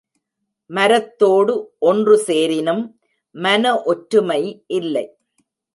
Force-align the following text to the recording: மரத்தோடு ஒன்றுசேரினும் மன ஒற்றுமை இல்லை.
மரத்தோடு 0.69 1.53
ஒன்றுசேரினும் 1.81 2.83
மன 3.35 3.73
ஒற்றுமை 3.83 4.41
இல்லை. 4.79 5.05